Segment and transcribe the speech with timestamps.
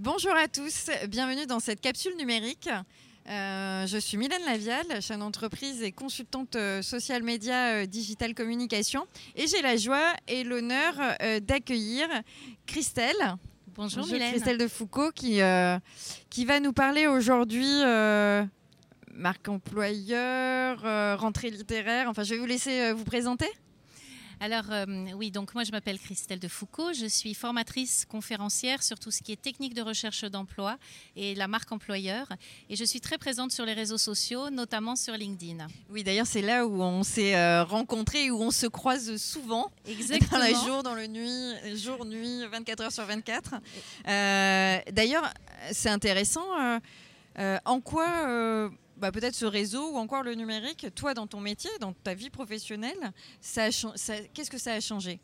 [0.00, 2.70] Bonjour à tous, bienvenue dans cette capsule numérique.
[3.28, 9.08] Euh, je suis Mylène Lavial, chaîne d'entreprise et consultante euh, social média euh, digital communication.
[9.34, 12.06] Et j'ai la joie et l'honneur euh, d'accueillir
[12.64, 13.16] Christelle.
[13.74, 14.30] Bonjour, Bonjour, Mylène.
[14.30, 15.40] Christelle de Foucault qui,
[16.30, 17.82] qui va nous parler aujourd'hui
[19.12, 22.08] marque employeur, rentrée littéraire.
[22.08, 23.48] Enfin, je vais vous laisser vous présenter.
[24.40, 24.84] Alors euh,
[25.16, 29.20] oui, donc moi je m'appelle Christelle de Foucault, je suis formatrice conférencière sur tout ce
[29.20, 30.78] qui est technique de recherche d'emploi
[31.16, 32.28] et la marque employeur
[32.70, 35.66] et je suis très présente sur les réseaux sociaux, notamment sur LinkedIn.
[35.90, 39.72] Oui, d'ailleurs, c'est là où on s'est euh, rencontrés, où on se croise souvent.
[39.88, 40.38] Exactement.
[40.38, 43.54] Dans le jour, dans le nuit, jour, nuit, 24 heures sur 24.
[44.06, 45.32] Euh, D'ailleurs,
[45.72, 46.46] c'est intéressant.
[47.38, 51.70] euh, en quoi, bah, peut-être ce réseau ou encore le numérique, toi, dans ton métier,
[51.80, 53.68] dans ta vie professionnelle, ça
[54.34, 55.20] qu'est-ce que ça a changé?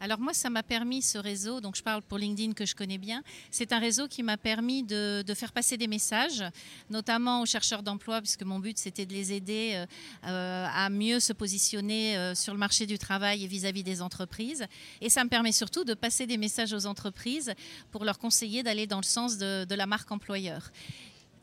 [0.00, 2.98] Alors moi, ça m'a permis, ce réseau, donc je parle pour LinkedIn que je connais
[2.98, 6.44] bien, c'est un réseau qui m'a permis de, de faire passer des messages,
[6.88, 9.86] notamment aux chercheurs d'emploi, puisque mon but c'était de les aider euh,
[10.28, 14.66] euh, à mieux se positionner euh, sur le marché du travail et vis-à-vis des entreprises.
[15.00, 17.52] Et ça me permet surtout de passer des messages aux entreprises
[17.90, 20.70] pour leur conseiller d'aller dans le sens de, de la marque employeur.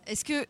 [0.08, 0.46] Est-ce que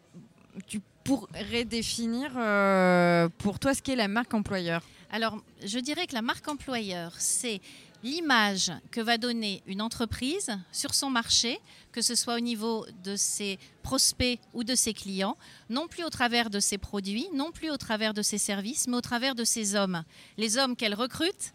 [0.68, 6.16] tu pourrais définir euh, pour toi ce qu'est la marque employeur Alors, je dirais que
[6.16, 7.62] la marque employeur, c'est
[8.04, 11.60] l'image que va donner une entreprise sur son marché,
[11.92, 15.38] que ce soit au niveau de ses prospects ou de ses clients,
[15.70, 18.98] non plus au travers de ses produits, non plus au travers de ses services, mais
[18.98, 20.04] au travers de ses hommes.
[20.38, 21.54] Les hommes qu'elle recrute,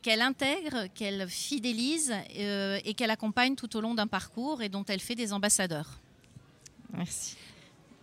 [0.00, 4.84] qu'elle intègre, qu'elle fidélise euh, et qu'elle accompagne tout au long d'un parcours et dont
[4.86, 6.00] elle fait des ambassadeurs.
[6.92, 7.36] Merci.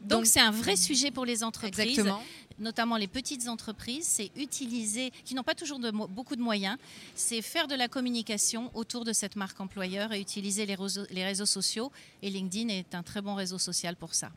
[0.01, 2.21] Donc c'est un vrai sujet pour les entreprises Exactement.
[2.57, 6.77] notamment les petites entreprises, c'est utiliser, qui n'ont pas toujours de beaucoup de moyens,
[7.15, 11.23] c'est faire de la communication autour de cette marque employeur et utiliser les réseaux, les
[11.23, 11.91] réseaux sociaux.
[12.21, 14.31] Et LinkedIn est un très bon réseau social pour ça.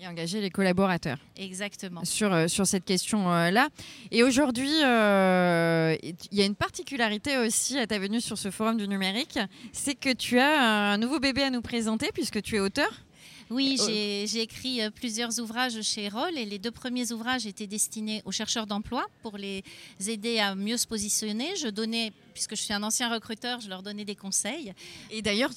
[0.00, 1.18] Et engager les collaborateurs.
[1.36, 2.04] Exactement.
[2.04, 3.68] sur, euh, sur cette question-là.
[4.10, 8.78] Et aujourd'hui, euh, il y a une particularité aussi à ta venue sur ce forum
[8.78, 9.38] du numérique,
[9.72, 12.90] c'est que tu as un nouveau bébé à nous présenter puisque tu es auteur.
[13.52, 17.66] Oui, Euh, j'ai écrit euh, plusieurs ouvrages chez Roll et les deux premiers ouvrages étaient
[17.66, 19.62] destinés aux chercheurs d'emploi pour les
[20.06, 21.54] aider à mieux se positionner.
[21.56, 24.72] Je donnais, puisque je suis un ancien recruteur, je leur donnais des conseils.
[25.10, 25.50] Et d'ailleurs,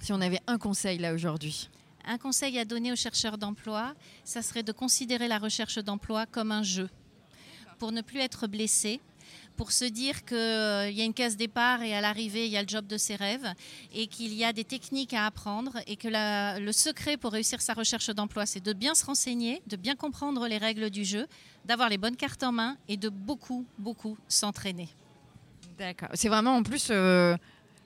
[0.00, 1.68] si on avait un conseil là aujourd'hui,
[2.06, 3.94] Un conseil à donner aux chercheurs d'emploi,
[4.24, 6.88] ça serait de considérer la recherche d'emploi comme un jeu,
[7.78, 9.00] pour ne plus être blessé,
[9.56, 12.62] pour se dire qu'il y a une case départ et à l'arrivée, il y a
[12.62, 13.46] le job de ses rêves,
[13.94, 17.74] et qu'il y a des techniques à apprendre, et que le secret pour réussir sa
[17.74, 21.26] recherche d'emploi, c'est de bien se renseigner, de bien comprendre les règles du jeu,
[21.64, 24.88] d'avoir les bonnes cartes en main et de beaucoup, beaucoup s'entraîner.
[25.78, 26.10] D'accord.
[26.14, 27.36] C'est vraiment en plus euh,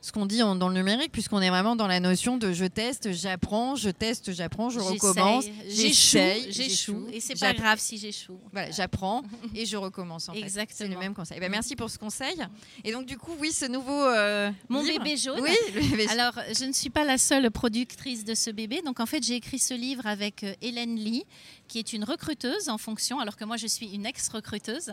[0.04, 2.66] ce qu'on dit en- dans le numérique, puisqu'on est vraiment dans la notion de je
[2.66, 7.96] teste, j'apprends, je teste, j'apprends, je recommence, J'essaye, j'échoue, j'échoue, et c'est pas grave si
[7.96, 8.38] j'échoue.
[8.52, 9.22] Voilà, j'apprends
[9.54, 10.28] et je recommence.
[10.28, 10.34] En.
[10.34, 10.76] Exactement.
[10.76, 11.40] C'est le même conseil.
[11.40, 12.36] Ben, merci pour ce conseil.
[12.84, 15.40] Et donc du coup, oui, ce nouveau euh, Mon livre- bébé jaune.
[15.40, 16.06] Oui, bébé.
[16.08, 18.82] Alors, je ne suis pas la seule productrice de ce bébé.
[18.84, 21.24] Donc, en fait, j'ai écrit ce livre avec euh, Hélène Lee,
[21.66, 24.92] qui est une recruteuse en fonction, alors que moi, je suis une ex-recruteuse.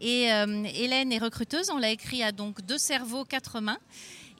[0.00, 1.70] Et euh, Hélène est recruteuse.
[1.70, 3.78] On l'a écrit à donc deux cerveaux, quatre mains.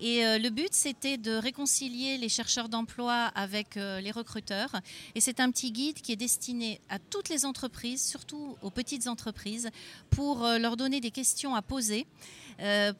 [0.02, 4.80] Et euh, le but, c'était de réconcilier les chercheurs d'emploi avec euh, les recruteurs.
[5.14, 9.08] Et c'est un petit guide qui est destiné à toutes les entreprises, surtout aux petites
[9.08, 9.68] entreprises,
[10.08, 12.06] pour euh, leur donner des questions à poser,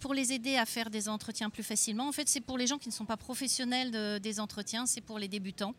[0.01, 2.09] pour les aider à faire des entretiens plus facilement.
[2.09, 5.03] En fait, c'est pour les gens qui ne sont pas professionnels de- des entretiens, c'est
[5.03, 5.75] pour les débutants.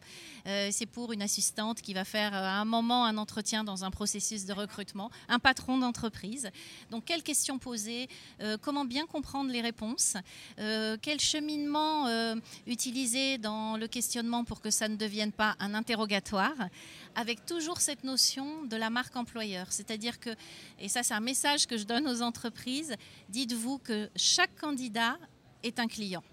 [0.46, 4.46] C'est pour une assistante qui va faire à un moment un entretien dans un processus
[4.46, 6.52] de recrutement, un patron d'entreprise.
[6.92, 8.08] Donc, quelles questions poser,
[8.62, 10.16] comment bien comprendre les réponses,
[11.12, 12.36] quel cheminement euh,
[12.68, 16.56] utiliser dans le questionnement pour que ça ne devienne pas un interrogatoire,
[17.16, 19.68] avec toujours cette notion de la marque employeur.
[19.74, 20.30] C'est-à-dire que,
[20.80, 22.96] et ça c'est un message que je donne aux entreprises,
[23.28, 25.18] dites-vous que chaque candidat
[25.64, 26.24] est un client.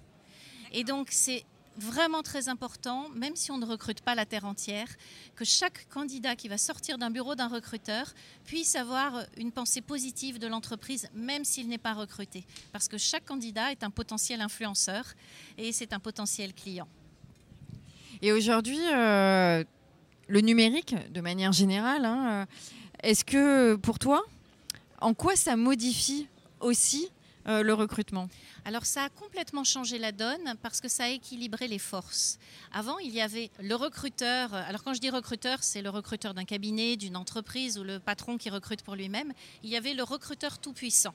[0.70, 1.44] Et donc c'est
[1.78, 4.88] vraiment très important, même si on ne recrute pas la terre entière,
[5.36, 8.12] que chaque candidat qui va sortir d'un bureau d'un recruteur
[8.44, 12.44] puisse avoir une pensée positive de l'entreprise, même s'il n'est pas recruté.
[12.72, 15.04] Parce que chaque candidat est un potentiel influenceur
[15.56, 16.88] et c'est un potentiel client.
[18.20, 19.62] Et aujourd'hui, euh,
[20.26, 22.46] le numérique, de manière générale, hein, euh,
[23.02, 24.24] est-ce que pour toi,
[25.00, 26.26] en quoi ça modifie
[26.60, 27.08] aussi
[27.46, 28.28] euh, le recrutement
[28.64, 32.38] Alors ça a complètement changé la donne parce que ça a équilibré les forces.
[32.72, 34.52] Avant, il y avait le recruteur.
[34.54, 38.38] Alors quand je dis recruteur, c'est le recruteur d'un cabinet, d'une entreprise ou le patron
[38.38, 39.32] qui recrute pour lui-même.
[39.62, 41.14] Il y avait le recruteur tout-puissant.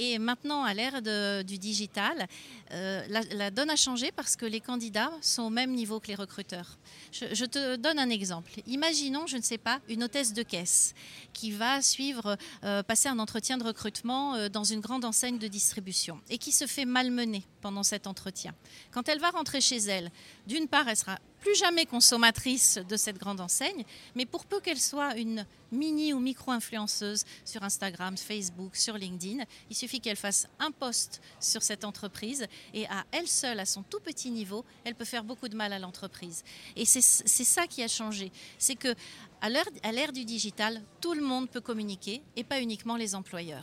[0.00, 1.02] Et maintenant, à l'ère
[1.42, 2.28] du digital,
[2.70, 6.14] euh, la, donne a changé parce que les candidats sont au même niveau que les
[6.14, 6.78] recruteurs.
[7.10, 8.52] Je, te donne un exemple.
[8.68, 10.94] Imaginons, je ne sais pas, une hôtesse de caisse
[11.32, 15.48] qui va suivre, euh, passer un entretien de recrutement euh, dans une grande enseigne de
[15.48, 18.54] distribution et qui se fait malmener pendant cet entretien.
[18.92, 20.12] Quand elle va rentrer chez elle,
[20.46, 24.80] d'une part, elle sera plus jamais consommatrice de cette grande enseigne, mais pour peu qu'elle
[24.80, 30.70] soit une mini ou micro-influenceuse sur Instagram, Facebook, sur LinkedIn, il suffit qu'elle fasse un
[30.70, 35.04] post sur cette entreprise et à elle seule, à son tout petit niveau, elle peut
[35.04, 36.42] faire beaucoup de mal à l'entreprise.
[36.76, 38.32] Et c'est ça qui a changé.
[38.58, 38.94] C'est que
[39.40, 39.48] à
[39.92, 43.62] l'ère du digital, tout le monde peut communiquer et pas uniquement les employeurs.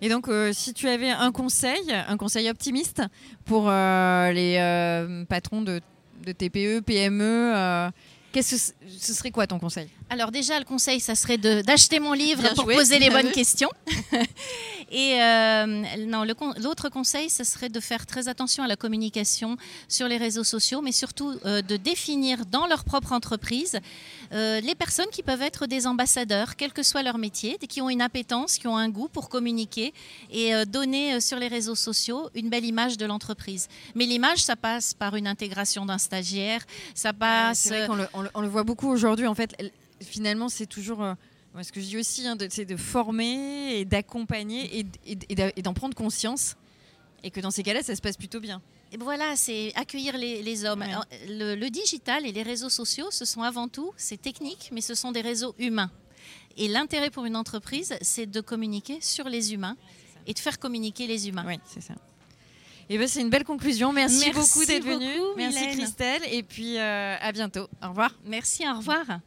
[0.00, 3.02] Et donc, euh, si tu avais un conseil, un conseil optimiste
[3.44, 5.80] pour euh, les euh, patrons de
[6.24, 7.52] de TPE, PME.
[7.54, 7.90] Euh,
[8.32, 9.88] qu'est-ce ce serait quoi ton conseil?
[10.10, 13.70] Alors déjà, le conseil, ça serait d'acheter mon livre pour poser les bonnes questions.
[14.92, 15.66] Et euh,
[16.06, 19.56] non, l'autre conseil, ce serait de faire très attention à la communication
[19.88, 23.80] sur les réseaux sociaux, mais surtout euh, de définir dans leur propre entreprise
[24.32, 27.88] euh, les personnes qui peuvent être des ambassadeurs, quel que soit leur métier, qui ont
[27.88, 29.94] une appétence, qui ont un goût pour communiquer
[30.30, 33.68] et donner sur les réseaux sociaux une belle image de l'entreprise.
[33.94, 36.60] Mais l'image, ça passe par une intégration d'un stagiaire,
[36.94, 37.68] ça passe.
[37.68, 39.26] Vrai on, le, on, le, voit beaucoup aujourd'hui.
[39.26, 39.56] En fait,
[40.02, 41.02] finalement, c'est toujours
[41.60, 46.56] ce que je dis aussi, hein, c'est de former et d'accompagner et, d'en prendre conscience.
[47.24, 48.62] Et que dans ces cas-là, ça se passe plutôt bien.
[48.90, 50.84] Et voilà, c'est accueillir les, hommes.
[51.28, 55.12] Le, digital et les réseaux sociaux, ce sont avant tout, c'est technique, mais ce sont
[55.12, 55.90] des réseaux humains.
[56.56, 59.76] Et l'intérêt pour une entreprise, c'est de communiquer sur les humains
[60.26, 61.44] et de faire communiquer les humains.
[61.46, 61.94] Oui, c'est ça.
[62.88, 63.92] Et ben, c'est une belle conclusion.
[63.92, 65.20] Merci, beaucoup d'être venue.
[65.36, 66.22] Merci Christelle.
[66.30, 67.68] Et puis euh, à bientôt.
[67.82, 68.14] Au revoir.
[68.26, 69.20] Merci, au revoir.